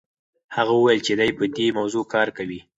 هغه 0.55 0.73
وویل 0.75 1.01
چې 1.07 1.13
دی 1.19 1.29
په 1.37 1.45
دې 1.55 1.67
موضوع 1.77 2.05
کار 2.13 2.27
کوي. 2.37 2.59